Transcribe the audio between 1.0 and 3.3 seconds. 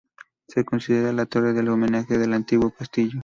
la torre del homenaje del antiguo castillo.